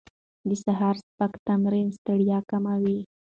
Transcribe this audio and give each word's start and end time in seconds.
د 0.47 0.49
سهار 0.65 0.95
سپک 1.05 1.31
تمرین 1.47 1.87
ستړیا 1.97 2.39
کموي. 2.49 2.99